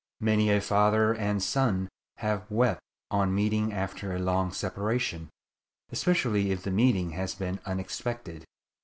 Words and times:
Many 0.19 0.49
a 0.49 0.61
father 0.61 1.13
and 1.13 1.43
son 1.43 1.87
have 2.17 2.49
wept 2.49 2.81
on 3.11 3.35
meeting 3.35 3.71
after 3.71 4.15
a 4.15 4.19
long 4.19 4.51
separation, 4.51 5.29
especially 5.91 6.49
if 6.51 6.63
the 6.63 6.71
meeting 6.71 7.11
has 7.11 7.35
been 7.35 7.59
unexpected. 7.67 8.43